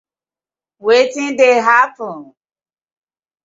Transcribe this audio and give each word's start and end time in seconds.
Wetin 0.85 1.31
dey 1.39 1.57
happen? 1.69 2.17